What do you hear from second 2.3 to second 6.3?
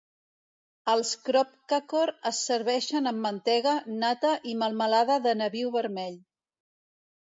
es serveixen amb mantega, nata i melmelada de nabiu vermell.